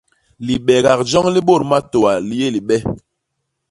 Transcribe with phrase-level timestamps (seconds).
[0.45, 2.77] Libeegak joñ li bôt matôa li yé libe.